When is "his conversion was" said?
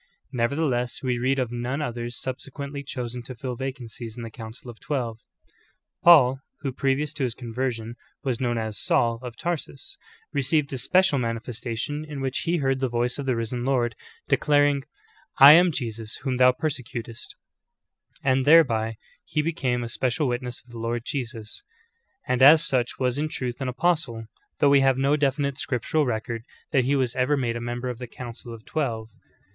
7.23-8.39